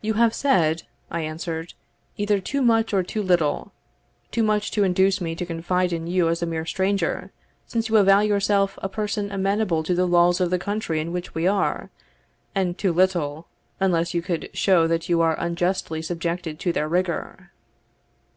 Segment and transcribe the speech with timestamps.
[0.00, 1.74] "You have said," I answered,
[2.16, 3.72] "either too much or too little
[4.30, 7.32] too much to induce me to confide in you as a mere stranger,
[7.66, 11.34] since you avow yourself a person amenable to the laws of the country in which
[11.34, 11.90] we are
[12.54, 13.48] and too little,
[13.80, 17.50] unless you could show that you are unjustly subjected to their rigour."